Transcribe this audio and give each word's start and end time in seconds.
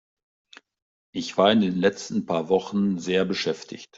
Ich 1.13 1.37
war 1.37 1.51
in 1.51 1.61
den 1.61 1.75
letzten 1.79 2.25
paar 2.25 2.49
Wochen 2.49 2.97
sehr 2.97 3.23
beschäftigt. 3.23 3.85